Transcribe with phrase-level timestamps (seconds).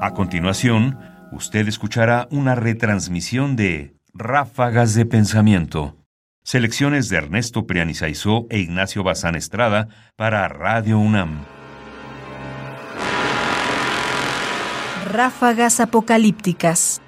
[0.00, 0.96] A continuación,
[1.32, 5.96] usted escuchará una retransmisión de Ráfagas de Pensamiento.
[6.44, 11.44] Selecciones de Ernesto Priani Saizó e Ignacio Bazán Estrada para Radio UNAM.
[15.10, 17.02] Ráfagas apocalípticas.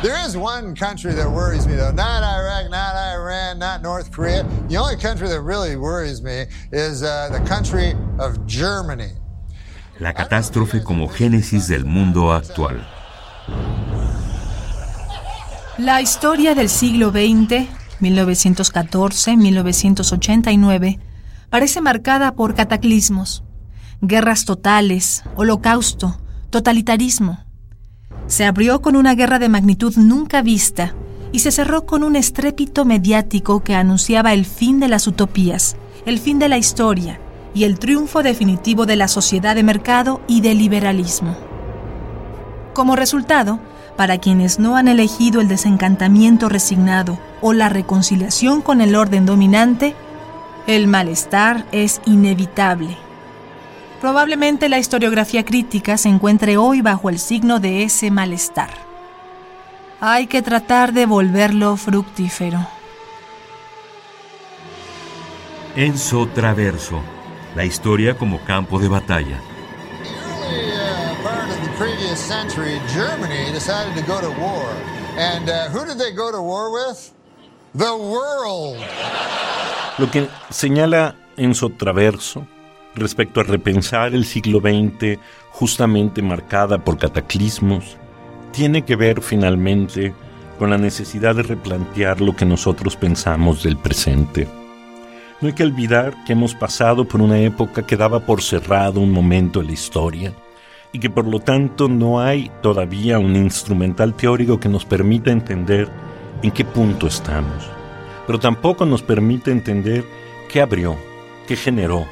[0.00, 1.90] There is one country that worries me, though.
[1.90, 4.44] Not Iraq, not Iran, not North Korea.
[4.68, 9.14] The only country that really worries me is uh, the country of Germany.
[9.98, 12.86] La catástrofe como génesis del mundo actual.
[15.78, 17.66] La historia del siglo XX,
[18.00, 21.00] 1914-1989,
[21.50, 23.42] parece marcada por cataclismos,
[24.00, 27.47] guerras totales, holocausto, totalitarismo
[28.28, 30.94] se abrió con una guerra de magnitud nunca vista
[31.32, 36.18] y se cerró con un estrépito mediático que anunciaba el fin de las utopías, el
[36.18, 37.18] fin de la historia
[37.54, 41.36] y el triunfo definitivo de la sociedad de mercado y del liberalismo.
[42.74, 43.58] Como resultado,
[43.96, 49.94] para quienes no han elegido el desencantamiento resignado o la reconciliación con el orden dominante,
[50.66, 53.07] el malestar es inevitable
[54.00, 58.70] Probablemente la historiografía crítica se encuentre hoy bajo el signo de ese malestar.
[60.00, 62.64] Hay que tratar de volverlo fructífero.
[65.74, 67.00] Enzo Traverso,
[67.56, 69.40] la historia como campo de batalla.
[79.98, 82.46] Lo que señala Enzo Traverso
[83.00, 85.18] respecto a repensar el siglo XX
[85.50, 87.96] justamente marcada por cataclismos,
[88.52, 90.14] tiene que ver finalmente
[90.58, 94.48] con la necesidad de replantear lo que nosotros pensamos del presente.
[95.40, 99.12] No hay que olvidar que hemos pasado por una época que daba por cerrado un
[99.12, 100.32] momento en la historia
[100.92, 105.88] y que por lo tanto no hay todavía un instrumental teórico que nos permita entender
[106.42, 107.70] en qué punto estamos,
[108.26, 110.04] pero tampoco nos permite entender
[110.48, 110.96] qué abrió,
[111.46, 112.06] qué generó,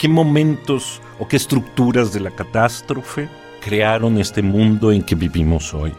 [0.00, 3.28] qué momentos o qué estructuras de la catástrofe
[3.60, 5.92] crearon este mundo en que vivimos hoy.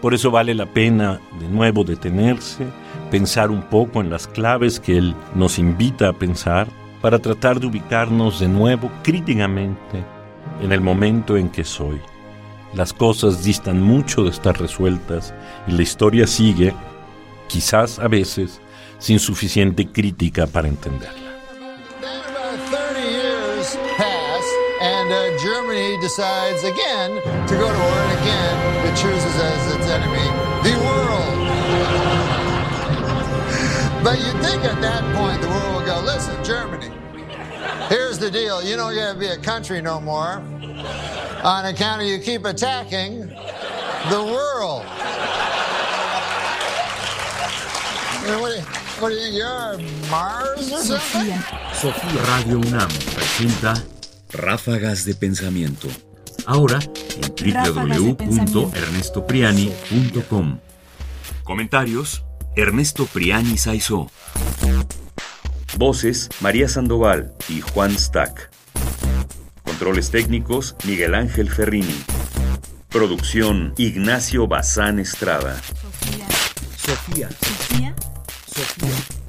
[0.00, 2.64] Por eso vale la pena de nuevo detenerse,
[3.10, 6.68] pensar un poco en las claves que él nos invita a pensar
[7.02, 10.04] para tratar de ubicarnos de nuevo críticamente
[10.62, 12.00] en el momento en que soy.
[12.72, 15.34] Las cosas distan mucho de estar resueltas
[15.66, 16.72] y la historia sigue,
[17.48, 18.60] quizás a veces,
[19.00, 21.29] sin suficiente crítica para entenderla.
[25.70, 30.26] Germany decides again to go to war, and again it chooses as its enemy
[30.64, 31.36] the world.
[34.02, 36.90] but you'd think at that point the world will go, listen, Germany,
[37.88, 38.60] here's the deal.
[38.64, 40.42] You don't get to be a country no more
[41.44, 44.84] on account of you keep attacking the world.
[48.26, 48.62] what, do you,
[48.98, 49.36] what do you think?
[49.36, 49.78] You're
[50.10, 51.30] Mars or something?
[51.70, 53.99] Sofía Radio UNAM presenta
[54.32, 55.88] Ráfagas de Pensamiento.
[56.46, 56.78] Ahora
[57.16, 57.34] en
[57.74, 60.58] www.ernestopriani.com.
[61.44, 62.24] Comentarios:
[62.56, 64.10] Ernesto Priani Saizó.
[65.76, 68.50] Voces: María Sandoval y Juan Stack.
[69.64, 72.02] Controles técnicos: Miguel Ángel Ferrini.
[72.88, 75.56] Producción: Ignacio Bazán Estrada.
[75.56, 76.26] Sofía.
[76.76, 77.28] Sofía.
[77.30, 77.94] Sofía.
[78.46, 79.19] Sofía.